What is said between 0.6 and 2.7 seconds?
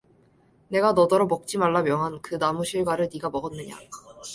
내가 너더러 먹지 말라 명한 그 나무